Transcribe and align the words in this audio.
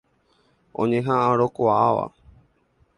Oñeha'ãrõkuaáva. 0.81 2.05